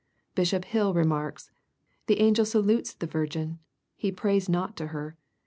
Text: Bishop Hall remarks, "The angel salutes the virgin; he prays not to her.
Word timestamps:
Bishop 0.33 0.65
Hall 0.65 0.95
remarks, 0.95 1.51
"The 2.07 2.21
angel 2.21 2.43
salutes 2.43 2.95
the 2.95 3.05
virgin; 3.05 3.59
he 3.95 4.11
prays 4.11 4.49
not 4.49 4.75
to 4.77 4.87
her. 4.87 5.15